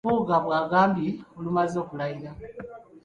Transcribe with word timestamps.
Mpuuga 0.05 0.35
bw’agambye 0.43 1.09
olumaze 1.37 1.75
okulayira. 1.83 2.31